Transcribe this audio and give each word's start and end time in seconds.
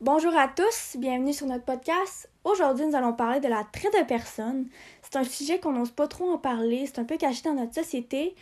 Bonjour 0.00 0.32
à 0.36 0.46
tous, 0.46 0.96
bienvenue 0.96 1.32
sur 1.32 1.48
notre 1.48 1.64
podcast. 1.64 2.30
Aujourd'hui, 2.44 2.86
nous 2.86 2.94
allons 2.94 3.14
parler 3.14 3.40
de 3.40 3.48
la 3.48 3.64
traite 3.64 3.92
de 3.98 4.06
personnes. 4.06 4.68
C'est 5.02 5.16
un 5.16 5.24
sujet 5.24 5.58
qu'on 5.58 5.72
n'ose 5.72 5.90
pas 5.90 6.06
trop 6.06 6.30
en 6.30 6.38
parler, 6.38 6.86
c'est 6.86 7.00
un 7.00 7.04
peu 7.04 7.16
caché 7.16 7.42
dans 7.42 7.54
notre 7.54 7.74
société, 7.74 8.36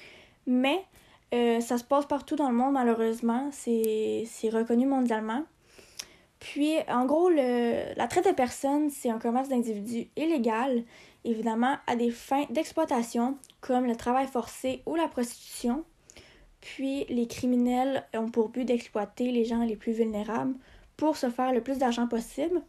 mais 0.46 0.84
euh, 1.32 1.60
ça 1.62 1.78
se 1.78 1.84
passe 1.84 2.04
partout 2.04 2.36
dans 2.36 2.50
le 2.50 2.54
monde 2.54 2.74
malheureusement, 2.74 3.48
c'est 3.52 4.50
reconnu 4.52 4.84
mondialement. 4.84 5.44
Puis, 6.40 6.74
en 6.90 7.06
gros, 7.06 7.30
la 7.30 8.06
traite 8.06 8.26
de 8.26 8.34
personnes, 8.34 8.90
c'est 8.90 9.08
un 9.08 9.18
commerce 9.18 9.48
d'individus 9.48 10.10
illégal, 10.14 10.84
évidemment, 11.24 11.76
à 11.86 11.96
des 11.96 12.10
fins 12.10 12.44
d'exploitation, 12.50 13.38
comme 13.62 13.86
le 13.86 13.96
travail 13.96 14.26
forcé 14.26 14.82
ou 14.84 14.94
la 14.94 15.08
prostitution. 15.08 15.84
Puis, 16.60 17.06
les 17.08 17.26
criminels 17.26 18.04
ont 18.14 18.28
pour 18.28 18.50
but 18.50 18.66
d'exploiter 18.66 19.32
les 19.32 19.46
gens 19.46 19.64
les 19.64 19.76
plus 19.76 19.92
vulnérables 19.92 20.54
pour 20.96 21.16
se 21.16 21.30
faire 21.30 21.52
le 21.52 21.60
plus 21.60 21.78
d'argent 21.78 22.06
possible. 22.06 22.62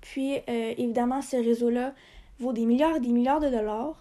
Puis, 0.00 0.36
euh, 0.36 0.74
évidemment, 0.76 1.22
ce 1.22 1.36
réseau-là 1.36 1.94
vaut 2.38 2.52
des 2.52 2.66
milliards 2.66 2.96
et 2.96 3.00
des 3.00 3.08
milliards 3.08 3.40
de 3.40 3.48
dollars. 3.48 3.96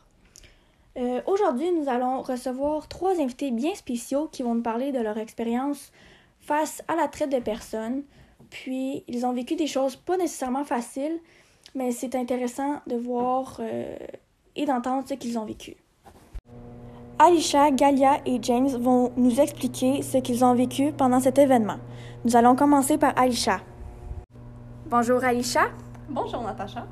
Euh, 0.97 1.21
aujourd'hui, 1.25 1.71
nous 1.71 1.89
allons 1.89 2.21
recevoir 2.21 2.87
trois 2.87 3.19
invités 3.19 3.51
bien 3.51 3.75
spéciaux 3.75 4.29
qui 4.31 4.43
vont 4.43 4.55
nous 4.55 4.61
parler 4.61 4.91
de 4.91 4.99
leur 4.99 5.17
expérience 5.17 5.91
face 6.39 6.83
à 6.87 6.95
la 6.95 7.07
traite 7.07 7.31
de 7.31 7.39
personnes. 7.39 8.03
Puis, 8.49 9.03
ils 9.07 9.25
ont 9.25 9.33
vécu 9.33 9.55
des 9.55 9.67
choses 9.67 9.95
pas 9.95 10.17
nécessairement 10.17 10.63
faciles, 10.63 11.19
mais 11.73 11.91
c'est 11.91 12.15
intéressant 12.15 12.81
de 12.87 12.95
voir 12.95 13.57
euh, 13.59 13.97
et 14.55 14.65
d'entendre 14.65 15.07
ce 15.07 15.15
qu'ils 15.15 15.37
ont 15.37 15.45
vécu. 15.45 15.75
Alicia, 17.17 17.71
Galia 17.71 18.17
et 18.25 18.39
James 18.41 18.67
vont 18.67 19.13
nous 19.15 19.39
expliquer 19.39 20.01
ce 20.01 20.17
qu'ils 20.17 20.43
ont 20.43 20.53
vécu 20.53 20.91
pendant 20.91 21.21
cet 21.21 21.37
événement. 21.37 21.77
Nous 22.25 22.35
allons 22.35 22.57
commencer 22.57 22.97
par 22.97 23.17
Alicia. 23.17 23.61
Bonjour 24.89 25.23
Alicia. 25.23 25.69
Bonjour 26.09 26.41
Natacha. 26.41 26.85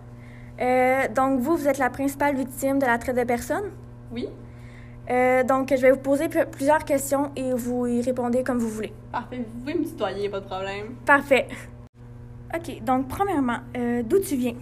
Euh, 0.62 1.10
donc 1.13 1.41
vous, 1.41 1.57
vous 1.57 1.68
êtes 1.68 1.77
la 1.77 1.90
principale 1.90 2.38
victime 2.38 2.79
de 2.79 2.85
la 2.85 2.98
traite 2.98 3.18
de 3.18 3.24
personnes? 3.26 3.71
Oui. 4.13 4.29
Euh, 5.10 5.44
donc 5.44 5.74
je 5.76 5.82
vais 5.82 5.91
vous 5.91 5.99
poser 5.99 6.29
plusieurs 6.29 6.85
questions 6.85 7.32
et 7.35 7.51
vous 7.54 7.85
y 7.85 8.01
répondez 8.01 8.44
comme 8.44 8.60
vous 8.60 8.70
voulez. 8.70 8.94
Parfait, 9.12 9.40
vous 9.40 9.60
pouvez 9.60 9.74
me 9.74 9.84
tutoyer, 9.84 10.29
pas 10.29 10.40
de 10.40 10.46
problème. 10.46 10.96
Parfait. 11.05 11.49
Ok, 12.55 12.82
donc 12.82 13.10
premièrement, 13.10 13.57
euh, 13.76 14.04
d'où 14.04 14.20
tu 14.20 14.38
viens? 14.38 14.55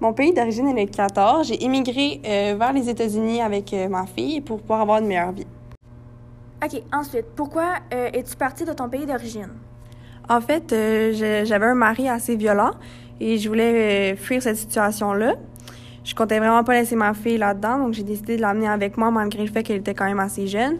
Mon 0.00 0.14
pays 0.14 0.32
d'origine 0.32 0.66
est 0.68 0.86
le 0.86 0.90
Qatar. 0.90 1.44
J'ai 1.44 1.62
immigré 1.62 2.22
euh, 2.24 2.56
vers 2.58 2.72
les 2.72 2.88
États-Unis 2.88 3.42
avec 3.42 3.74
euh, 3.74 3.86
ma 3.86 4.06
fille 4.06 4.40
pour 4.40 4.60
pouvoir 4.62 4.80
avoir 4.80 4.98
une 4.98 5.06
meilleure 5.06 5.32
vie. 5.32 5.46
OK. 6.64 6.82
Ensuite, 6.90 7.26
pourquoi 7.36 7.74
euh, 7.92 8.08
es-tu 8.14 8.34
partie 8.34 8.64
de 8.64 8.72
ton 8.72 8.88
pays 8.88 9.04
d'origine? 9.04 9.50
En 10.26 10.40
fait, 10.40 10.70
j'avais 11.44 11.66
un 11.66 11.74
mari 11.74 12.08
assez 12.08 12.36
violent 12.36 12.70
et 13.18 13.36
je 13.36 13.48
voulais 13.48 14.14
fuir 14.16 14.40
cette 14.40 14.56
situation-là. 14.56 15.34
Je 16.04 16.14
comptais 16.14 16.38
vraiment 16.38 16.62
pas 16.62 16.74
laisser 16.74 16.94
ma 16.94 17.14
fille 17.14 17.36
là-dedans, 17.36 17.78
donc 17.78 17.94
j'ai 17.94 18.04
décidé 18.04 18.36
de 18.36 18.42
l'amener 18.42 18.68
avec 18.68 18.96
moi 18.96 19.10
malgré 19.10 19.44
le 19.44 19.50
fait 19.50 19.64
qu'elle 19.64 19.78
était 19.78 19.92
quand 19.92 20.04
même 20.04 20.20
assez 20.20 20.46
jeune. 20.46 20.76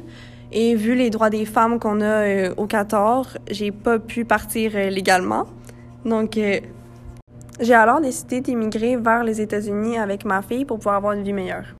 Et 0.52 0.76
vu 0.76 0.94
les 0.94 1.10
droits 1.10 1.30
des 1.30 1.44
femmes 1.46 1.80
qu'on 1.80 2.00
a 2.00 2.52
au 2.56 2.66
Qatar, 2.66 3.38
j'ai 3.50 3.72
pas 3.72 3.98
pu 3.98 4.24
partir 4.24 4.72
légalement. 4.74 5.46
Donc, 6.04 6.38
j'ai 7.60 7.74
alors 7.74 8.00
décidé 8.00 8.40
d'immigrer 8.40 8.96
vers 8.96 9.22
les 9.22 9.40
États-Unis 9.40 9.98
avec 9.98 10.24
ma 10.24 10.40
fille 10.42 10.64
pour 10.64 10.78
pouvoir 10.78 10.96
avoir 10.96 11.12
une 11.12 11.22
vie 11.22 11.34
meilleure. 11.34 11.74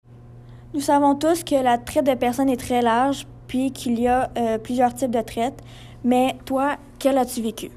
Nous 0.74 0.80
savons 0.80 1.14
tous 1.14 1.42
que 1.42 1.56
la 1.56 1.78
traite 1.78 2.06
de 2.06 2.14
personnes 2.14 2.48
est 2.48 2.60
très 2.60 2.82
large, 2.82 3.26
puis 3.48 3.72
qu'il 3.72 3.98
y 3.98 4.06
a 4.06 4.30
euh, 4.36 4.58
plusieurs 4.58 4.94
types 4.94 5.10
de 5.10 5.20
traite. 5.20 5.58
Mais 6.04 6.36
toi, 6.44 6.76
quelle 6.98 7.18
as-tu 7.18 7.42
vécu? 7.42 7.70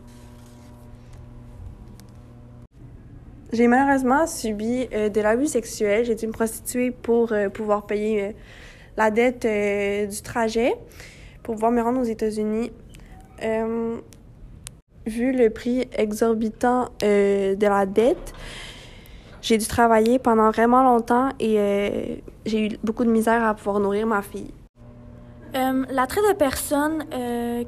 J'ai 3.51 3.67
malheureusement 3.67 4.27
subi 4.27 4.87
euh, 4.93 5.09
de 5.09 5.21
l'abus 5.21 5.47
sexuel. 5.47 6.05
J'ai 6.05 6.15
dû 6.15 6.27
me 6.27 6.31
prostituer 6.31 6.91
pour 6.91 7.31
euh, 7.31 7.49
pouvoir 7.49 7.86
payer 7.86 8.36
la 8.97 9.09
dette 9.09 9.47
du 10.08 10.21
trajet, 10.21 10.75
pour 11.42 11.55
pouvoir 11.55 11.71
me 11.71 11.81
rendre 11.81 11.99
aux 11.99 12.03
États-Unis 12.03 12.71
vu 15.05 15.31
le 15.31 15.49
prix 15.49 15.87
exorbitant 15.93 16.89
euh, 17.03 17.55
de 17.55 17.67
la 17.67 17.86
dette, 17.86 18.33
j'ai 19.41 19.58
dû 19.58 19.67
travailler 19.67 20.19
pendant 20.19 20.49
vraiment 20.52 20.83
longtemps 20.83 21.30
et 21.39 21.59
euh, 21.59 22.15
j'ai 22.45 22.67
eu 22.67 22.77
beaucoup 22.83 23.03
de 23.03 23.09
misère 23.09 23.43
à 23.43 23.53
pouvoir 23.53 23.80
nourrir 23.80 24.08
ma 24.08 24.21
fille. 24.21 24.52
Euh, 25.55 25.86
la 25.89 26.08
traite 26.08 26.23
de 26.30 26.33
personnes 26.33 27.05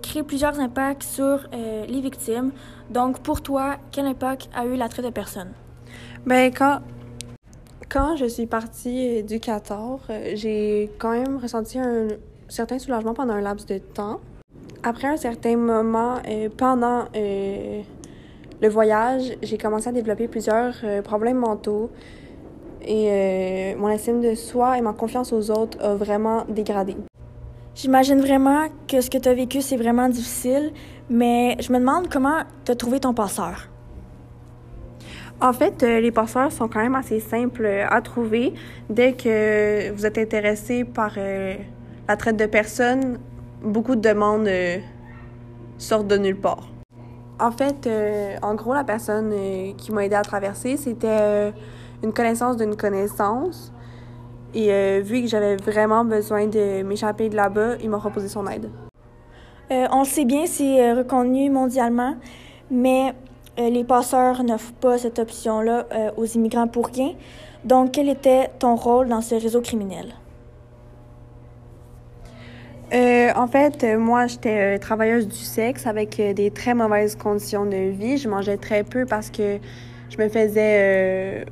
crée 0.01 0.23
plusieurs 0.23 0.59
impacts 0.59 1.03
sur 1.03 1.47
les 1.53 2.01
victimes. 2.01 2.51
Donc, 2.89 3.19
pour 3.19 3.41
toi, 3.41 3.75
quel 3.91 4.07
impact 4.07 4.49
a 4.55 4.65
eu 4.65 4.75
la 4.75 4.89
traite 4.89 5.05
de 5.05 5.11
personnes? 5.11 5.51
Ben, 6.25 6.51
quand, 6.51 6.79
quand 7.89 8.15
je 8.15 8.25
suis 8.25 8.47
partie 8.47 9.21
du 9.23 9.39
Qatar, 9.39 9.99
j'ai 10.33 10.89
quand 10.97 11.11
même 11.11 11.37
ressenti 11.37 11.77
un 11.77 12.07
certain 12.47 12.79
soulagement 12.79 13.13
pendant 13.13 13.33
un 13.33 13.41
laps 13.41 13.67
de 13.67 13.77
temps 13.77 14.19
après 14.85 15.07
un 15.07 15.17
certain 15.17 15.57
moment, 15.57 16.17
euh, 16.27 16.47
pendant 16.55 17.05
euh, 17.15 17.81
le 18.61 18.69
voyage, 18.69 19.33
j'ai 19.41 19.57
commencé 19.57 19.89
à 19.89 19.91
développer 19.91 20.27
plusieurs 20.27 20.75
euh, 20.83 21.01
problèmes 21.01 21.39
mentaux 21.39 21.89
et 22.87 23.73
mon 23.79 23.89
estime 23.89 24.21
de 24.21 24.35
soi 24.35 24.77
et 24.77 24.81
ma 24.81 24.93
confiance 24.93 25.33
aux 25.33 25.49
autres 25.49 25.83
a 25.83 25.95
vraiment 25.95 26.45
dégradé. 26.47 26.95
J'imagine 27.73 28.21
vraiment 28.21 28.67
que 28.87 29.01
ce 29.01 29.09
que 29.09 29.17
tu 29.17 29.27
as 29.27 29.33
vécu, 29.33 29.61
c'est 29.61 29.75
vraiment 29.75 30.07
difficile, 30.07 30.71
mais 31.09 31.57
je 31.59 31.73
me 31.73 31.79
demande 31.79 32.09
comment 32.09 32.43
tu 32.63 32.71
as 32.71 32.75
trouvé 32.75 32.99
ton 32.99 33.15
passeur. 33.15 33.69
En 35.41 35.51
fait, 35.51 35.81
les 35.81 36.11
passeurs 36.11 36.51
sont 36.51 36.67
quand 36.67 36.79
même 36.79 36.93
assez 36.93 37.19
simples 37.19 37.65
à 37.89 38.01
trouver. 38.01 38.53
Dès 38.87 39.13
que 39.13 39.91
vous 39.91 40.05
êtes 40.05 40.19
intéressé 40.19 40.83
par 40.83 41.17
la 41.17 42.17
traite 42.17 42.37
de 42.37 42.45
personnes, 42.45 43.17
beaucoup 43.65 43.95
de 43.95 44.01
demandes 44.01 44.47
euh, 44.47 44.77
sortent 45.77 46.07
de 46.07 46.17
nulle 46.17 46.39
part. 46.39 46.67
En 47.39 47.51
fait, 47.51 47.85
euh, 47.85 48.35
en 48.41 48.55
gros, 48.55 48.73
la 48.73 48.83
personne 48.83 49.31
euh, 49.33 49.73
qui 49.77 49.91
m'a 49.91 50.05
aidé 50.05 50.15
à 50.15 50.21
traverser, 50.21 50.77
c'était 50.77 51.51
une 52.03 52.13
connaissance 52.13 52.55
d'une 52.57 52.75
connaissance. 52.75 53.73
Et 54.53 55.01
vu 55.01 55.21
que 55.21 55.27
j'avais 55.27 55.57
vraiment 55.57 56.05
besoin 56.05 56.47
de 56.47 56.81
m'échapper 56.81 57.27
de 57.27 57.35
là-bas, 57.35 57.75
il 57.83 57.89
m'a 57.89 57.97
proposé 57.97 58.29
son 58.29 58.47
aide. 58.47 58.69
on 59.69 59.99
le 59.99 60.05
sait 60.05 60.23
bien, 60.23 60.45
c'est 60.45 60.93
reconnu 60.93 61.49
mondialement, 61.49 62.15
mais 62.71 63.13
les 63.57 63.83
passeurs 63.83 64.45
n'offrent 64.45 64.71
pas 64.79 64.97
cette 64.97 65.19
option-là 65.19 65.87
aux 66.15 66.25
immigrants 66.25 66.69
pour 66.69 66.87
rien. 66.87 67.15
Donc, 67.65 67.91
quel 67.91 68.07
était 68.07 68.49
ton 68.57 68.77
rôle 68.77 69.09
dans 69.09 69.19
ce 69.19 69.35
réseau 69.35 69.59
criminel? 69.59 70.13
Euh, 72.93 73.31
en 73.35 73.47
fait, 73.47 73.83
euh, 73.83 73.97
moi, 73.97 74.27
j'étais 74.27 74.75
euh, 74.75 74.77
travailleuse 74.77 75.27
du 75.27 75.35
sexe 75.35 75.87
avec 75.87 76.17
des 76.17 76.51
très 76.51 76.73
mauvaises 76.73 77.15
conditions 77.15 77.65
de 77.65 77.89
vie. 77.91 78.17
Je 78.17 78.29
mangeais 78.29 78.57
très 78.57 78.83
peu 78.83 79.05
parce 79.05 79.31
que 79.31 79.57
je 80.09 80.21
me 80.21 80.29
faisais 80.29 81.45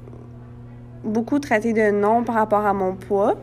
beaucoup 1.04 1.40
traiter 1.40 1.74
de 1.74 1.92
non 1.92 2.24
par 2.24 2.36
rapport 2.36 2.66
à 2.66 2.74
mon 2.74 2.96
poids. 2.96 3.36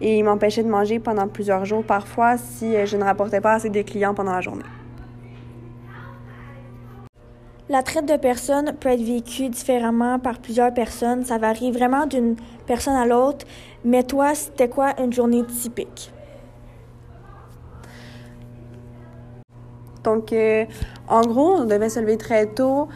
Et 0.00 0.18
il 0.18 0.22
m'empêchait 0.22 0.62
de 0.62 0.68
manger 0.68 1.00
pendant 1.00 1.26
plusieurs 1.26 1.64
jours 1.64 1.82
parfois 1.82 2.38
si 2.38 2.86
je 2.86 2.96
ne 2.96 3.02
rapportais 3.02 3.40
pas 3.40 3.54
assez 3.54 3.68
de 3.68 3.82
clients 3.82 4.14
pendant 4.14 4.32
la 4.32 4.40
journée. 4.40 4.62
La 7.68 7.82
traite 7.82 8.06
de 8.06 8.16
personnes 8.16 8.72
peut 8.78 8.90
être 8.90 9.02
vécue 9.02 9.48
différemment 9.48 10.20
par 10.20 10.38
plusieurs 10.38 10.72
personnes. 10.72 11.24
Ça 11.24 11.36
varie 11.36 11.72
vraiment 11.72 12.06
d'une 12.06 12.36
personne 12.66 12.94
à 12.94 13.04
l'autre. 13.04 13.44
Mais 13.84 14.04
toi, 14.04 14.36
c'était 14.36 14.68
quoi 14.68 14.94
une 15.02 15.12
journée 15.12 15.44
typique? 15.44 16.12
Donc, 20.08 20.32
euh, 20.32 20.64
en 21.06 21.20
gros, 21.20 21.56
on 21.58 21.64
devait 21.64 21.90
se 21.90 22.00
lever 22.00 22.16
très 22.16 22.46
tôt, 22.46 22.88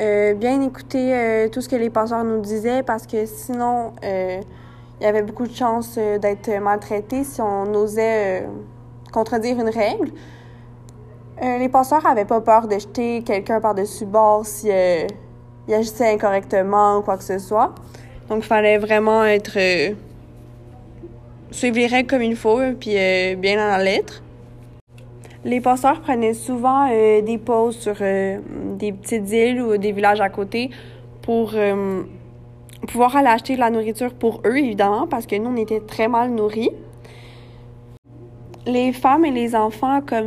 euh, 0.00 0.34
bien 0.34 0.62
écouter 0.62 1.12
euh, 1.12 1.48
tout 1.48 1.60
ce 1.60 1.68
que 1.68 1.74
les 1.74 1.90
passeurs 1.90 2.22
nous 2.22 2.40
disaient 2.40 2.84
parce 2.84 3.08
que 3.08 3.26
sinon, 3.26 3.92
il 4.02 5.02
y 5.02 5.06
avait 5.06 5.22
beaucoup 5.22 5.46
de 5.46 5.54
chances 5.54 5.96
d'être 5.96 6.48
maltraité 6.60 7.24
si 7.24 7.40
on 7.40 7.74
osait 7.74 8.46
contredire 9.12 9.58
une 9.58 9.70
règle. 9.70 10.12
les 11.42 11.68
passeurs 11.68 12.04
n'avaient 12.04 12.24
pas 12.24 12.40
peur 12.40 12.68
de 12.68 12.78
jeter 12.78 13.22
quelqu'un 13.22 13.60
par-dessus 13.60 14.06
bord 14.06 14.46
si 14.46 14.68
il 14.68 15.74
agissait 15.74 16.12
incorrectement 16.12 16.98
ou 16.98 17.02
quoi 17.02 17.16
que 17.16 17.24
ce 17.24 17.38
soit. 17.38 17.74
Donc, 18.28 18.44
il 18.44 18.46
fallait 18.46 18.78
vraiment 18.78 19.24
être. 19.24 19.58
suivre 21.50 21.76
les 21.76 21.86
règles 21.88 22.08
comme 22.08 22.22
il 22.22 22.36
faut, 22.36 22.60
puis 22.78 22.94
bien 23.36 23.56
dans 23.56 23.70
la 23.76 23.82
lettre. 23.82 24.22
Les 25.44 25.62
passeurs 25.62 26.00
prenaient 26.02 26.34
souvent 26.34 26.88
euh, 26.90 27.22
des 27.22 27.38
pauses 27.38 27.78
sur 27.78 27.96
euh, 28.02 28.40
des 28.78 28.92
petites 28.92 29.30
îles 29.30 29.62
ou 29.62 29.78
des 29.78 29.92
villages 29.92 30.20
à 30.20 30.28
côté 30.28 30.68
pour 31.22 31.52
euh, 31.54 32.02
pouvoir 32.86 33.16
aller 33.16 33.28
acheter 33.28 33.54
de 33.54 33.60
la 33.60 33.70
nourriture 33.70 34.12
pour 34.12 34.42
eux, 34.44 34.58
évidemment, 34.58 35.06
parce 35.06 35.26
que 35.26 35.36
nous, 35.36 35.50
on 35.50 35.56
était 35.56 35.80
très 35.80 36.08
mal 36.08 36.30
nourris. 36.30 36.70
Les 38.66 38.92
femmes 38.92 39.24
et 39.24 39.30
les 39.30 39.56
enfants, 39.56 40.02
comme 40.06 40.26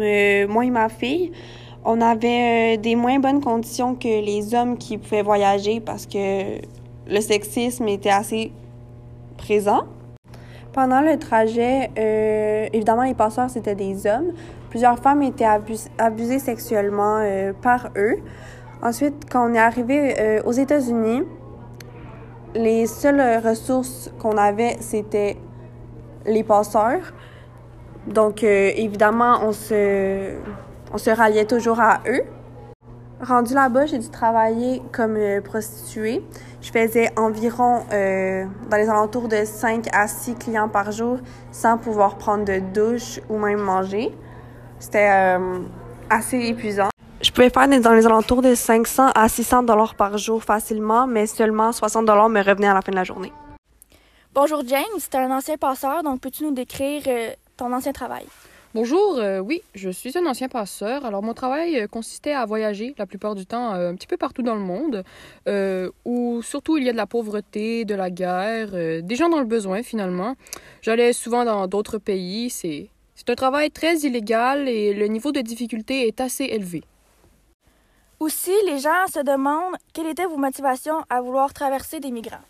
moi 0.52 0.66
et 0.66 0.72
ma 0.72 0.90
fille, 0.90 1.32
On 1.86 2.02
avait 2.02 2.78
des 2.78 2.96
moins 2.96 3.20
bonnes 3.20 3.42
conditions 3.42 3.94
que 3.94 4.08
les 4.08 4.56
hommes 4.56 4.78
qui 4.78 4.98
pouvaient 4.98 5.22
voyager 5.22 5.82
parce 5.82 6.06
que 6.06 6.60
le 7.08 7.22
sexisme 7.22 7.88
était 7.90 8.10
assez 8.10 8.52
présent. 9.38 9.84
Pendant 10.72 11.02
le 11.02 11.20
trajet, 11.20 11.92
évidemment, 12.74 13.04
les 13.04 13.14
passeurs, 13.14 13.50
c'était 13.50 13.76
des 13.76 14.08
hommes. 14.08 14.32
Plusieurs 14.74 14.98
femmes 14.98 15.22
étaient 15.22 15.46
abusées 16.00 16.40
sexuellement 16.40 17.20
euh, 17.20 17.54
par 17.54 17.92
eux. 17.96 18.16
Ensuite, 18.82 19.32
quand 19.32 19.48
on 19.48 19.54
est 19.54 19.60
arrivé 19.60 20.16
euh, 20.20 20.42
aux 20.46 20.52
États-Unis, 20.52 21.22
les 22.56 22.88
seules 22.88 23.22
ressources 23.46 24.12
qu'on 24.18 24.36
avait, 24.36 24.78
c'était 24.80 25.38
les 26.26 26.44
passeurs. 26.44 27.14
Donc, 28.08 28.42
évidemment, 28.42 29.42
on 29.44 29.52
se, 29.52 30.32
on 30.92 30.98
se 30.98 31.12
ralliait 31.12 31.46
toujours 31.46 31.80
à 31.80 32.00
eux. 32.08 32.24
Rendu 33.22 33.54
là-bas, 33.54 33.86
j'ai 33.86 34.00
dû 34.00 34.10
travailler 34.10 34.82
comme 34.92 35.20
prostituée. 35.44 36.24
Je 36.64 36.72
faisais 36.72 37.12
environ 37.16 37.84
euh, 37.94 38.46
dans 38.72 38.78
les 38.78 38.90
alentours 38.90 39.28
de 39.28 39.44
5 39.46 39.86
à 39.94 40.08
6 40.08 40.34
clients 40.36 40.70
par 40.70 40.92
jour 40.92 41.20
sans 41.52 41.78
pouvoir 41.78 42.18
prendre 42.18 42.46
de 42.46 42.60
douche 42.60 43.20
ou 43.30 43.38
même 43.38 43.60
manger. 43.60 44.16
C'était 44.84 45.10
euh, 45.10 45.60
assez 46.10 46.38
épuisant. 46.40 46.90
Je 47.22 47.32
pouvais 47.32 47.50
faire 47.50 47.70
dans 47.80 47.94
les 47.94 48.06
alentours 48.06 48.42
de 48.42 48.54
500 48.54 49.12
à 49.16 49.30
600 49.30 49.64
dollars 49.64 49.96
par 49.96 50.18
jour 50.18 50.44
facilement, 50.44 51.08
mais 51.08 51.26
seulement 51.26 51.72
60 51.72 52.06
dollars 52.06 52.28
me 52.28 52.44
revenaient 52.44 52.68
à 52.68 52.74
la 52.74 52.82
fin 52.82 52.92
de 52.92 52.98
la 52.98 53.06
journée. 53.06 53.32
Bonjour 54.34 54.62
James, 54.68 54.84
tu 55.00 55.16
es 55.16 55.20
un 55.22 55.32
ancien 55.32 55.56
passeur, 55.56 56.04
donc 56.04 56.20
peux-tu 56.20 56.44
nous 56.44 56.52
décrire 56.52 57.04
euh, 57.08 57.30
ton 57.56 57.72
ancien 57.72 57.94
travail? 57.94 58.26
Bonjour, 58.76 59.18
euh, 59.20 59.38
oui, 59.38 59.62
je 59.76 59.92
suis 59.92 60.18
un 60.18 60.26
ancien 60.26 60.48
passeur. 60.48 61.06
Alors 61.06 61.22
mon 61.22 61.36
travail 61.36 61.80
euh, 61.80 61.86
consistait 61.86 62.34
à 62.34 62.44
voyager 62.48 62.96
la 62.98 63.06
plupart 63.06 63.36
du 63.36 63.46
temps 63.46 63.76
euh, 63.76 63.92
un 63.92 63.96
petit 63.96 64.08
peu 64.08 64.18
partout 64.18 64.42
dans 64.42 64.56
le 64.56 64.62
monde, 64.62 65.04
où 66.06 66.42
surtout 66.42 66.78
il 66.78 66.84
y 66.84 66.90
a 66.90 66.92
de 66.92 66.98
la 66.98 67.06
pauvreté, 67.06 67.86
de 67.86 67.94
la 67.94 68.10
guerre, 68.10 68.72
des 69.04 69.16
gens 69.16 69.30
dans 69.30 69.38
le 69.38 69.46
besoin 69.46 69.84
finalement. 69.84 70.36
J'allais 70.82 71.14
souvent 71.14 71.46
dans 71.46 71.68
d'autres 71.68 72.00
pays. 72.00 72.50
C'est 72.50 72.90
c'est 73.26 73.32
un 73.32 73.36
travail 73.36 73.72
très 73.72 73.98
illégal 74.00 74.68
et 74.68 74.94
le 74.94 75.08
niveau 75.08 75.32
de 75.32 75.40
difficulté 75.40 76.08
est 76.08 76.20
assez 76.20 76.44
élevé. 76.44 76.84
Aussi, 78.20 78.52
les 78.66 78.80
gens 78.80 79.08
se 79.14 79.20
demandent 79.20 79.76
quelle 79.94 80.08
était 80.08 80.26
vos 80.26 80.38
motivations 80.38 81.04
à 81.10 81.22
vouloir 81.22 81.54
traverser 81.54 82.00
des 82.00 82.12
migrants? 82.12 82.44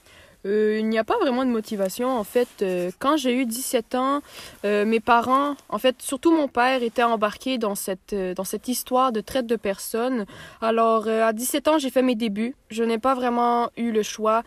Euh, 0.46 0.78
il 0.80 0.90
n'y 0.90 0.98
a 0.98 1.04
pas 1.04 1.18
vraiment 1.20 1.46
de 1.46 1.52
motivation. 1.52 2.10
En 2.10 2.24
fait, 2.24 2.50
euh, 2.62 2.92
quand 3.00 3.18
j'ai 3.18 3.34
eu 3.36 3.46
17 3.46 3.96
ans, 3.96 4.22
euh, 4.66 4.84
mes 4.86 5.00
parents, 5.00 5.56
en 5.70 5.78
fait, 5.78 5.96
surtout 6.00 6.36
mon 6.36 6.48
père, 6.48 6.84
était 6.84 7.04
embarqué 7.04 7.58
dans 7.58 7.76
cette, 7.76 8.14
dans 8.14 8.44
cette 8.44 8.68
histoire 8.68 9.12
de 9.12 9.22
traite 9.22 9.48
de 9.48 9.56
personnes. 9.56 10.26
Alors, 10.62 11.08
à 11.08 11.34
17 11.34 11.68
ans, 11.68 11.78
j'ai 11.78 11.90
fait 11.90 12.02
mes 12.02 12.16
débuts. 12.16 12.56
Je 12.70 12.84
n'ai 12.84 12.98
pas 12.98 13.16
vraiment 13.16 13.70
eu 13.78 13.92
le 13.92 14.04
choix. 14.04 14.44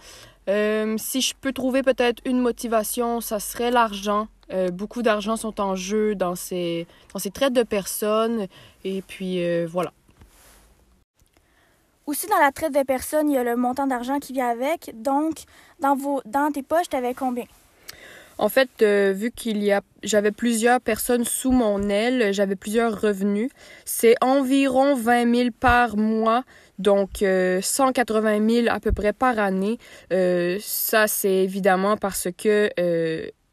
si 0.49 1.21
je 1.21 1.35
peux 1.41 1.53
trouver 1.53 1.83
peut-être 1.83 2.21
une 2.25 2.41
motivation, 2.41 3.21
ça 3.21 3.41
serait 3.41 3.71
l'argent. 3.71 4.29
Beaucoup 4.73 5.03
d'argent 5.03 5.37
sont 5.37 5.61
en 5.61 5.75
jeu 5.75 6.15
dans 6.15 6.35
ces, 6.35 6.87
dans 7.13 7.19
ces 7.19 7.31
traites 7.31 7.53
de 7.53 7.63
personnes. 7.63 8.47
Et 8.85 9.03
puis, 9.03 9.41
voilà. 9.67 9.93
Aussi, 12.07 12.29
dans 12.29 12.39
la 12.39 12.53
traite 12.53 12.73
de 12.73 12.85
personnes, 12.85 13.29
il 13.29 13.35
y 13.35 13.39
a 13.39 13.43
le 13.43 13.57
montant 13.57 13.89
d'argent 13.89 14.21
qui 14.21 14.33
vient 14.33 14.49
avec. 14.49 14.93
Donc, 14.95 15.41
dans, 15.81 15.97
vos, 15.97 16.23
dans 16.25 16.53
tes 16.53 16.63
poches, 16.63 16.89
tu 16.89 16.97
avais 16.97 17.15
combien? 17.15 17.47
En 18.39 18.49
fait, 18.49 18.69
euh, 18.83 19.13
vu 19.13 19.31
qu'il 19.33 19.63
y 19.63 19.73
a, 19.73 19.81
j'avais 20.03 20.31
plusieurs 20.31 20.81
personnes 20.81 21.25
sous 21.25 21.51
mon 21.51 21.89
aile, 21.89 22.33
j'avais 22.33 22.55
plusieurs 22.55 23.01
revenus. 23.01 23.51
C'est 23.85 24.15
environ 24.21 24.95
20 24.95 25.35
000 25.35 25.49
par 25.59 25.97
mois, 25.97 26.45
donc 26.79 27.19
180 27.21 27.25
euh, 27.25 28.63
000 28.65 28.67
à 28.69 28.79
peu 28.79 28.93
près 28.93 29.13
par 29.13 29.39
année. 29.39 29.79
Euh, 30.13 30.59
ça, 30.61 31.09
c'est 31.09 31.33
évidemment 31.33 31.97
parce 31.97 32.29
que 32.37 32.71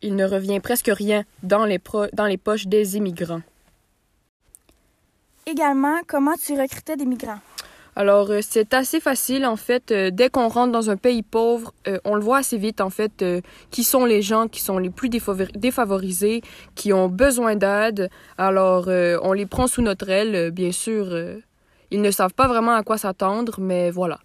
il 0.04 0.16
ne 0.16 0.26
revient 0.26 0.60
presque 0.60 0.92
rien 0.94 1.24
dans 1.42 1.66
les, 1.66 1.80
dans 2.14 2.26
les 2.26 2.38
poches 2.38 2.68
des 2.68 2.98
immigrants. 2.98 3.42
Également, 5.46 5.98
comment 6.08 6.36
tu 6.36 6.54
recrutais 6.60 6.96
des 6.96 7.06
migrants? 7.06 7.40
Alors, 7.96 8.32
euh, 8.32 8.40
c'est 8.42 8.74
assez 8.74 9.00
facile, 9.00 9.46
en 9.46 9.56
fait. 9.56 9.92
Euh, 9.92 10.10
dès 10.10 10.30
qu'on 10.30 10.48
rentre 10.48 10.72
dans 10.72 10.90
un 10.90 10.98
pays 10.98 11.22
pauvre, 11.22 11.74
euh, 11.88 12.00
on 12.06 12.16
le 12.16 12.22
voit 12.22 12.38
assez 12.38 12.58
vite, 12.58 12.82
en 12.82 12.90
fait, 12.90 13.24
qui 13.70 13.84
sont 13.84 14.06
les 14.06 14.22
gens 14.22 14.48
qui 14.48 14.62
sont 14.62 14.78
les 14.78 14.90
plus 14.90 15.10
défavorisés, 15.10 16.42
qui 16.76 16.92
ont 16.94 17.08
besoin 17.08 17.56
d'aide. 17.56 18.10
Alors, 18.38 18.88
on 18.88 19.34
les 19.34 19.46
prend 19.46 19.68
sous 19.68 19.82
notre 19.82 20.10
aile, 20.10 20.52
bien 20.52 20.72
sûr. 20.72 21.16
ils 21.92 22.02
ne 22.02 22.12
savent 22.12 22.34
pas 22.34 22.48
vraiment 22.48 22.74
à 22.74 22.84
quoi 22.84 22.98
s'attendre, 22.98 23.56
mais 23.60 23.92
voilà. 23.92 24.20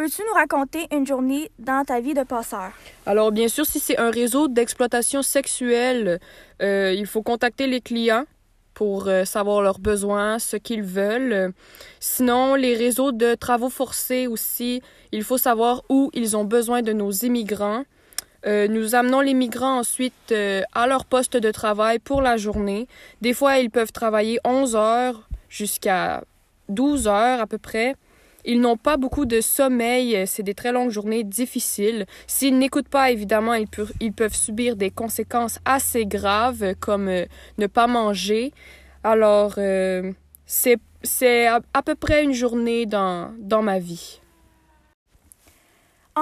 Peux-tu 0.00 0.22
nous 0.26 0.32
raconter 0.32 0.86
une 0.92 1.06
journée 1.06 1.50
dans 1.58 1.84
ta 1.84 2.00
vie 2.00 2.14
de 2.14 2.22
passeur? 2.22 2.72
Alors, 3.04 3.32
bien 3.32 3.48
sûr, 3.48 3.66
si 3.66 3.78
c'est 3.78 3.98
un 3.98 4.10
réseau 4.10 4.48
d'exploitation 4.48 5.20
sexuelle, 5.20 6.20
il 6.58 7.04
faut 7.04 7.20
contacter 7.20 7.66
les 7.66 7.82
clients 7.82 8.24
pour 8.72 9.08
euh, 9.08 9.26
savoir 9.26 9.60
leurs 9.60 9.78
besoins, 9.78 10.38
ce 10.38 10.56
qu'ils 10.56 10.84
veulent. 10.84 11.52
Sinon, 11.98 12.54
les 12.54 12.74
réseaux 12.74 13.12
de 13.12 13.34
travaux 13.34 13.68
forcés 13.68 14.26
aussi, 14.26 14.80
il 15.12 15.22
faut 15.22 15.36
savoir 15.36 15.82
où 15.90 16.10
ils 16.14 16.34
ont 16.34 16.44
besoin 16.44 16.80
de 16.80 16.94
nos 16.94 17.10
immigrants. 17.10 17.84
Euh, 18.46 18.68
nous 18.68 18.94
amenons 18.94 19.20
les 19.20 19.34
migrants 19.34 19.80
ensuite 19.80 20.32
euh, 20.32 20.62
à 20.72 20.86
leur 20.86 21.04
poste 21.04 21.36
de 21.36 21.50
travail 21.50 21.98
pour 21.98 22.22
la 22.22 22.38
journée. 22.38 22.88
Des 23.20 23.34
fois, 23.34 23.58
ils 23.58 23.68
peuvent 23.68 23.92
travailler 23.92 24.40
11 24.44 24.76
heures 24.76 25.28
jusqu'à 25.50 26.24
12 26.70 27.06
heures 27.06 27.42
à 27.42 27.46
peu 27.46 27.58
près. 27.58 27.96
Ils 28.44 28.60
n'ont 28.60 28.76
pas 28.76 28.96
beaucoup 28.96 29.26
de 29.26 29.40
sommeil, 29.40 30.24
c'est 30.26 30.42
des 30.42 30.54
très 30.54 30.72
longues 30.72 30.90
journées 30.90 31.24
difficiles. 31.24 32.06
S'ils 32.26 32.58
n'écoutent 32.58 32.88
pas, 32.88 33.10
évidemment, 33.10 33.54
ils, 33.54 33.68
peuvent, 34.12 34.34
subir 34.34 34.76
des 34.76 34.90
conséquences 34.90 35.58
assez 35.64 36.06
graves 36.06 36.74
comme 36.80 37.08
euh, 37.08 37.26
ne 37.58 37.66
pas 37.66 37.86
manger. 37.86 38.52
Alors, 39.04 39.54
euh, 39.58 40.12
c'est 40.46 41.46
à, 41.46 41.82
peu 41.84 41.94
près 41.94 42.24
une 42.24 42.32
journée 42.32 42.86
dans 42.86 43.62
ma 43.62 43.78
vie. 43.78 44.20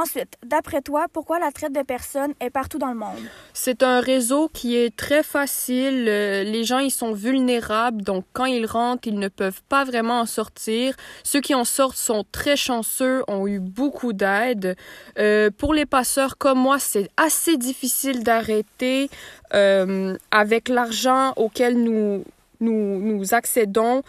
Ensuite, 0.01 0.37
d'après 0.47 0.81
toi, 0.81 1.07
pourquoi 1.13 1.41
la 1.41 1.51
traite 1.51 1.73
de 1.73 1.83
personnes 1.83 2.33
est 2.39 2.51
partout 2.51 2.79
dans 2.79 2.93
le 2.93 2.95
monde? 2.95 3.19
C'est 3.53 3.83
un 3.83 3.99
réseau 3.99 4.49
qui 4.49 4.77
est 4.77 4.95
très 4.95 5.25
facile. 5.25 6.07
Euh, 6.07 6.45
les 6.45 6.63
gens, 6.63 6.79
ils 6.79 6.93
sont 6.93 7.13
vulnérables, 7.13 8.03
donc 8.03 8.25
quand 8.33 8.45
ils 8.45 8.65
rentrent, 8.65 9.09
ils 9.09 9.19
ne 9.19 9.27
peuvent 9.27 9.61
pas 9.69 9.83
vraiment 9.83 10.21
en 10.21 10.27
sortir. 10.27 10.95
Ceux 11.25 11.41
qui 11.41 11.53
en 11.53 11.65
sortent 11.65 11.97
sont 11.97 12.25
très 12.31 12.55
chanceux, 12.55 13.25
ont 13.27 13.49
eu 13.49 13.59
beaucoup 13.59 14.13
d'aide. 14.13 14.77
Euh, 15.19 15.51
pour 15.51 15.75
les 15.75 15.85
passeurs 15.85 16.39
comme 16.39 16.61
moi, 16.61 16.79
c'est 16.79 17.11
assez 17.17 17.57
difficile 17.57 18.23
d'arrêter 18.23 19.11
euh, 19.53 20.17
avec 20.31 20.69
l'argent 20.69 21.33
auquel 21.35 21.77
nous, 21.77 22.23
nous, 22.61 23.01
nous 23.01 23.35
accédons. 23.35 24.05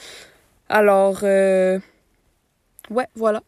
Alors, 0.70 1.24
ouais, 1.24 1.80
voilà. 3.16 3.42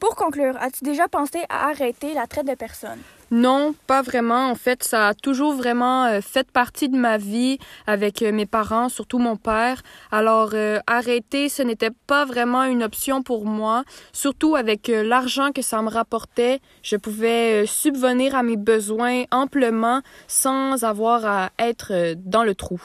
Pour 0.00 0.16
conclure, 0.16 0.56
as-tu 0.58 0.82
déjà 0.82 1.08
pensé 1.08 1.40
à 1.50 1.68
arrêter 1.68 2.14
la 2.14 2.26
traite 2.26 2.46
de 2.46 2.54
personnes? 2.54 3.00
Non, 3.30 3.74
pas 3.86 4.00
vraiment. 4.00 4.48
En 4.50 4.54
fait, 4.54 4.82
ça 4.82 5.08
a 5.08 5.14
toujours 5.14 5.52
vraiment 5.52 6.06
euh, 6.06 6.22
fait 6.22 6.50
partie 6.50 6.88
de 6.88 6.96
ma 6.96 7.18
vie 7.18 7.58
avec 7.86 8.22
euh, 8.22 8.32
mes 8.32 8.46
parents, 8.46 8.88
surtout 8.88 9.18
mon 9.18 9.36
père. 9.36 9.82
Alors, 10.10 10.52
euh, 10.54 10.78
arrêter, 10.86 11.50
ce 11.50 11.62
n'était 11.62 11.90
pas 12.06 12.24
vraiment 12.24 12.64
une 12.64 12.82
option 12.82 13.22
pour 13.22 13.44
moi. 13.44 13.84
Surtout 14.14 14.56
avec 14.56 14.88
l'argent 14.88 15.52
que 15.52 15.60
ça 15.60 15.82
me 15.82 15.90
rapportait, 15.90 16.60
je 16.82 16.96
pouvais 16.96 17.66
subvenir 17.66 18.34
à 18.34 18.42
mes 18.42 18.56
besoins 18.56 19.24
amplement 19.30 20.00
sans 20.28 20.82
avoir 20.82 21.26
à 21.26 21.50
être 21.58 22.14
dans 22.16 22.42
le 22.42 22.54
trou. 22.54 22.80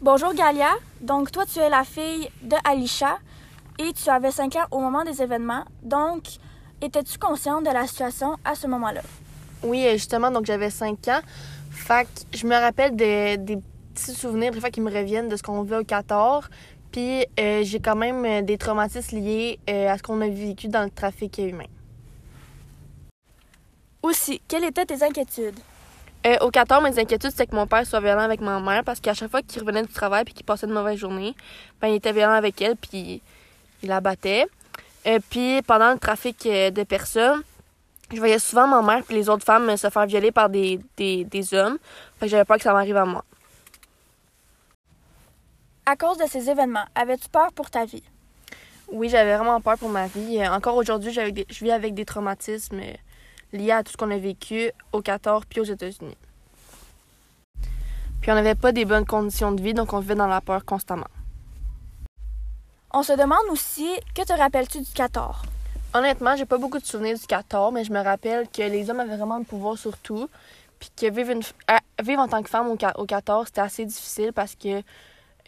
Bonjour 0.00 0.32
Galia. 0.34 0.70
Donc, 1.00 1.32
toi, 1.32 1.44
tu 1.52 1.58
es 1.58 1.68
la 1.68 1.82
fille 1.82 2.30
de 2.42 2.54
Alisha 2.64 3.18
et 3.78 3.92
tu 3.92 4.08
avais 4.08 4.30
5 4.30 4.56
ans 4.56 4.66
au 4.70 4.80
moment 4.80 5.04
des 5.04 5.22
événements. 5.22 5.64
Donc, 5.82 6.22
étais-tu 6.80 7.18
consciente 7.18 7.64
de 7.64 7.70
la 7.70 7.86
situation 7.86 8.36
à 8.44 8.54
ce 8.54 8.66
moment-là? 8.66 9.02
Oui, 9.62 9.86
euh, 9.86 9.92
justement, 9.92 10.30
donc 10.30 10.46
j'avais 10.46 10.70
5 10.70 11.08
ans. 11.08 11.20
Fait 11.70 12.04
que 12.04 12.38
je 12.38 12.46
me 12.46 12.54
rappelle 12.54 12.96
des 12.96 13.38
petits 13.94 14.14
souvenirs 14.14 14.52
des 14.52 14.60
fois 14.60 14.70
qui 14.70 14.80
me 14.80 14.90
reviennent 14.90 15.28
de 15.28 15.36
ce 15.36 15.42
qu'on 15.42 15.62
vit 15.62 15.74
au 15.74 15.84
14. 15.84 16.46
Puis 16.92 17.26
euh, 17.38 17.62
j'ai 17.62 17.80
quand 17.80 17.96
même 17.96 18.24
euh, 18.24 18.42
des 18.42 18.56
traumatismes 18.56 19.18
liés 19.18 19.58
à 19.68 19.98
ce 19.98 20.02
qu'on 20.02 20.20
a 20.20 20.28
vécu 20.28 20.68
dans 20.68 20.84
le 20.84 20.90
trafic 20.90 21.38
humain. 21.38 21.66
Aussi, 24.02 24.40
quelles 24.48 24.64
étaient 24.64 24.86
tes 24.86 25.02
inquiétudes? 25.02 25.58
au 26.40 26.50
14, 26.50 26.82
mes 26.82 26.98
inquiétudes, 26.98 27.30
c'était 27.30 27.46
que 27.46 27.54
mon 27.54 27.68
père 27.68 27.86
soit 27.86 28.00
violent 28.00 28.22
avec 28.22 28.40
ma 28.40 28.58
mère 28.58 28.82
parce 28.82 28.98
qu'à 28.98 29.14
chaque 29.14 29.30
fois 29.30 29.42
qu'il 29.42 29.60
revenait 29.60 29.82
du 29.82 29.92
travail 29.92 30.24
puis 30.24 30.34
qu'il 30.34 30.44
passait 30.44 30.66
une 30.66 30.72
mauvaise 30.72 30.98
journée, 30.98 31.36
ben, 31.80 31.86
il 31.86 31.94
était 31.94 32.12
violent 32.12 32.32
avec 32.32 32.60
elle 32.60 32.74
puis 32.74 33.22
il 33.82 33.88
la 33.88 34.00
battait. 34.00 34.46
Et 35.04 35.20
puis 35.20 35.62
pendant 35.62 35.92
le 35.92 35.98
trafic 35.98 36.44
euh, 36.46 36.70
de 36.70 36.82
personnes, 36.82 37.42
je 38.12 38.18
voyais 38.18 38.38
souvent 38.38 38.66
ma 38.66 38.82
mère 38.82 39.04
et 39.10 39.14
les 39.14 39.28
autres 39.28 39.44
femmes 39.44 39.76
se 39.76 39.90
faire 39.90 40.06
violer 40.06 40.30
par 40.32 40.48
des, 40.48 40.78
des, 40.96 41.24
des 41.24 41.54
hommes. 41.54 41.78
Fait 42.18 42.26
que 42.26 42.30
j'avais 42.30 42.44
peur 42.44 42.56
que 42.56 42.62
ça 42.62 42.72
m'arrive 42.72 42.96
à 42.96 43.04
moi. 43.04 43.24
À 45.84 45.96
cause 45.96 46.18
de 46.18 46.24
ces 46.28 46.50
événements, 46.50 46.84
avais-tu 46.94 47.28
peur 47.28 47.52
pour 47.52 47.70
ta 47.70 47.84
vie? 47.84 48.02
Oui, 48.90 49.08
j'avais 49.08 49.36
vraiment 49.36 49.60
peur 49.60 49.78
pour 49.78 49.88
ma 49.88 50.06
vie. 50.06 50.38
Euh, 50.40 50.50
Encore 50.52 50.76
aujourd'hui, 50.76 51.12
j'avais 51.12 51.32
des- 51.32 51.46
je 51.48 51.64
vis 51.64 51.70
avec 51.72 51.94
des 51.94 52.04
traumatismes 52.04 52.78
euh, 52.80 52.92
liés 53.52 53.72
à 53.72 53.82
tout 53.82 53.92
ce 53.92 53.96
qu'on 53.96 54.10
a 54.10 54.18
vécu 54.18 54.70
au 54.92 55.00
14 55.00 55.44
puis 55.48 55.60
aux 55.60 55.64
États-Unis. 55.64 56.16
Puis 58.20 58.30
on 58.30 58.34
n'avait 58.34 58.54
pas 58.56 58.72
des 58.72 58.84
bonnes 58.84 59.06
conditions 59.06 59.52
de 59.52 59.62
vie, 59.62 59.74
donc 59.74 59.92
on 59.92 60.00
vivait 60.00 60.14
dans 60.16 60.26
la 60.26 60.40
peur 60.40 60.64
constamment. 60.64 61.06
On 62.98 63.02
se 63.02 63.12
demande 63.12 63.44
aussi, 63.50 63.86
que 64.14 64.22
te 64.22 64.32
rappelles-tu 64.32 64.80
du 64.80 64.90
14? 64.90 65.36
Honnêtement, 65.92 66.34
j'ai 66.34 66.46
pas 66.46 66.56
beaucoup 66.56 66.78
de 66.78 66.86
souvenirs 66.86 67.18
du 67.18 67.26
14, 67.26 67.70
mais 67.74 67.84
je 67.84 67.92
me 67.92 68.02
rappelle 68.02 68.48
que 68.48 68.62
les 68.62 68.88
hommes 68.88 69.00
avaient 69.00 69.18
vraiment 69.18 69.36
le 69.36 69.44
pouvoir 69.44 69.76
sur 69.76 69.98
tout. 69.98 70.30
Puis 70.78 70.88
que 70.96 71.10
vivre, 71.10 71.32
une, 71.32 71.42
à- 71.68 71.80
vivre 72.02 72.22
en 72.22 72.26
tant 72.28 72.42
que 72.42 72.48
femme 72.48 72.68
au, 72.68 72.78
au 72.96 73.04
14, 73.04 73.48
c'était 73.48 73.60
assez 73.60 73.84
difficile 73.84 74.32
parce 74.32 74.54
que 74.54 74.80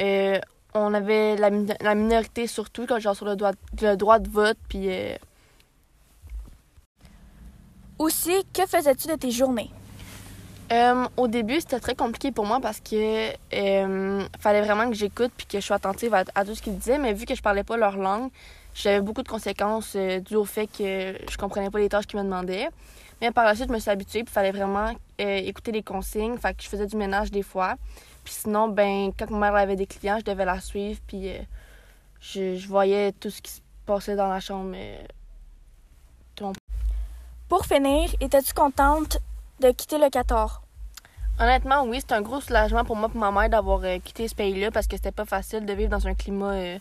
euh, 0.03 0.39
on 0.75 0.93
avait 0.93 1.37
la, 1.37 1.49
min- 1.49 1.75
la 1.81 1.95
minorité 1.95 2.47
surtout, 2.47 2.85
comme 2.85 3.01
genre 3.01 3.17
sur 3.17 3.25
le 3.25 3.35
droit, 3.35 3.53
le 3.81 3.95
droit 3.97 4.19
de 4.19 4.29
vote. 4.29 4.59
Puis 4.69 4.91
euh, 4.91 5.17
Aussi, 7.99 8.45
que 8.53 8.67
faisais-tu 8.67 9.09
de 9.09 9.15
tes 9.15 9.31
journées? 9.31 9.71
Euh, 10.71 11.09
au 11.17 11.29
début, 11.29 11.61
c'était 11.61 11.81
très 11.81 11.95
compliqué 11.95 12.31
pour 12.31 12.45
moi 12.45 12.61
parce 12.61 12.81
que 12.81 13.31
euh, 13.55 14.27
fallait 14.39 14.61
vraiment 14.61 14.89
que 14.89 14.95
j'écoute 14.95 15.33
puis 15.37 15.47
que 15.47 15.61
je 15.61 15.65
sois 15.65 15.77
attentive 15.77 16.13
à, 16.15 16.45
tout 16.45 16.55
ce 16.55 16.61
qu'ils 16.61 16.77
disaient. 16.77 16.99
Mais 16.99 17.15
vu 17.15 17.25
que 17.25 17.35
je 17.35 17.41
parlais 17.41 17.65
pas 17.65 17.77
leur 17.77 17.97
langue, 17.97 18.31
j'avais 18.75 19.01
beaucoup 19.01 19.23
de 19.23 19.29
conséquences 19.29 19.95
euh, 19.97 20.21
dues 20.21 20.37
au 20.37 20.45
fait 20.45 20.67
que 20.67 21.15
je 21.31 21.37
comprenais 21.39 21.71
pas 21.71 21.79
les 21.79 21.89
tâches 21.89 22.07
qu'ils 22.07 22.19
me 22.19 22.25
demandaient. 22.25 22.69
Mais 23.21 23.31
par 23.31 23.45
la 23.45 23.55
suite, 23.55 23.69
je 23.69 23.73
me 23.73 23.79
suis 23.79 23.91
habituée 23.91 24.25
puis 24.25 24.33
fallait 24.33 24.53
vraiment 24.53 24.93
euh, 25.21 25.37
écouter 25.39 25.73
les 25.73 25.83
consignes. 25.83 26.37
Fait 26.37 26.55
que 26.55 26.63
je 26.63 26.69
faisais 26.69 26.87
du 26.87 26.97
ménage 26.97 27.31
des 27.31 27.43
fois. 27.43 27.77
Puis 28.23 28.35
sinon, 28.35 28.69
ben 28.69 29.11
quand 29.19 29.31
ma 29.31 29.51
mère 29.51 29.55
avait 29.55 29.77
des 29.77 29.87
clients, 29.87 30.19
je 30.19 30.25
devais 30.25 30.45
la 30.45 30.61
suivre 30.61 31.01
puis 31.07 31.31
je, 32.21 32.57
je 32.57 32.69
voyais 32.69 33.13
tout 33.13 33.31
ce 33.31 33.41
qui 33.41 33.53
se 33.53 33.61
passait 33.87 34.17
dans 34.17 34.29
la 34.29 34.41
chambre. 34.41 34.77
Pour 37.49 37.65
finir, 37.65 38.11
étais-tu 38.21 38.53
contente 38.53 39.19
de 39.61 39.71
quitter 39.73 39.99
le 39.99 40.09
14? 40.09 40.61
Honnêtement, 41.41 41.85
oui, 41.85 41.99
c'est 42.01 42.13
un 42.15 42.21
gros 42.21 42.41
soulagement 42.41 42.85
pour 42.85 42.97
moi 42.97 43.11
et 43.15 43.19
ma 43.19 43.31
mère 43.31 43.49
d'avoir 43.49 43.81
euh, 43.85 43.99
quitté 43.99 44.27
ce 44.27 44.35
pays-là 44.35 44.71
parce 44.71 44.87
que 44.87 44.97
c'était 44.97 45.13
pas 45.13 45.25
facile 45.25 45.65
de 45.67 45.73
vivre 45.73 45.91
dans 45.91 46.07
un 46.07 46.15
climat 46.15 46.53
euh, 46.53 46.79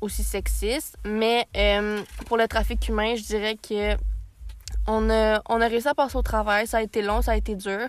aussi 0.00 0.22
sexiste. 0.22 0.96
Mais 1.04 1.46
euh, 1.56 2.02
pour 2.26 2.36
le 2.36 2.46
trafic 2.46 2.88
humain, 2.88 3.16
je 3.16 3.22
dirais 3.22 3.56
que 3.56 3.96
on 4.86 5.10
a, 5.10 5.42
on 5.48 5.60
a 5.60 5.66
réussi 5.66 5.88
à 5.88 5.94
passer 5.94 6.16
au 6.16 6.22
travail. 6.22 6.66
Ça 6.66 6.78
a 6.78 6.82
été 6.82 7.02
long, 7.02 7.20
ça 7.20 7.32
a 7.32 7.36
été 7.36 7.56
dur. 7.56 7.88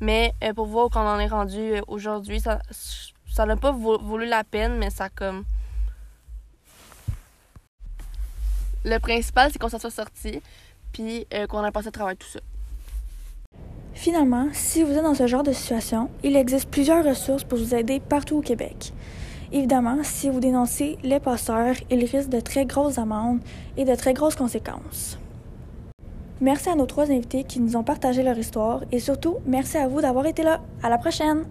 Mais 0.00 0.32
pour 0.54 0.66
voir 0.66 0.88
qu'on 0.90 1.00
en 1.00 1.18
est 1.18 1.26
rendu 1.26 1.82
aujourd'hui, 1.88 2.40
ça 2.40 2.60
ça 2.70 3.44
n'a 3.44 3.56
pas 3.56 3.72
voulu 3.72 4.26
la 4.26 4.44
peine, 4.44 4.78
mais 4.78 4.90
ça 4.90 5.08
comme. 5.08 5.44
Le 8.84 8.98
principal, 8.98 9.50
c'est 9.52 9.58
qu'on 9.58 9.68
s'en 9.68 9.78
soit 9.80 9.90
sorti, 9.90 10.40
puis 10.92 11.26
qu'on 11.48 11.64
a 11.64 11.72
passé 11.72 11.88
à 11.88 11.90
travers 11.90 12.16
tout 12.16 12.28
ça. 12.28 12.40
Finalement, 13.98 14.46
si 14.52 14.84
vous 14.84 14.92
êtes 14.92 15.02
dans 15.02 15.16
ce 15.16 15.26
genre 15.26 15.42
de 15.42 15.50
situation, 15.50 16.08
il 16.22 16.36
existe 16.36 16.70
plusieurs 16.70 17.04
ressources 17.04 17.42
pour 17.42 17.58
vous 17.58 17.74
aider 17.74 17.98
partout 17.98 18.36
au 18.36 18.40
Québec. 18.40 18.92
Évidemment, 19.50 19.98
si 20.04 20.28
vous 20.28 20.38
dénoncez 20.38 20.98
les 21.02 21.18
passeurs, 21.18 21.74
ils 21.90 22.04
risquent 22.04 22.28
de 22.28 22.38
très 22.38 22.64
grosses 22.64 22.96
amendes 22.98 23.40
et 23.76 23.84
de 23.84 23.96
très 23.96 24.14
grosses 24.14 24.36
conséquences. 24.36 25.18
Merci 26.40 26.68
à 26.68 26.76
nos 26.76 26.86
trois 26.86 27.10
invités 27.10 27.42
qui 27.42 27.58
nous 27.58 27.74
ont 27.74 27.82
partagé 27.82 28.22
leur 28.22 28.38
histoire 28.38 28.82
et 28.92 29.00
surtout, 29.00 29.38
merci 29.46 29.78
à 29.78 29.88
vous 29.88 30.00
d'avoir 30.00 30.26
été 30.26 30.44
là. 30.44 30.60
À 30.80 30.90
la 30.90 30.98
prochaine! 30.98 31.44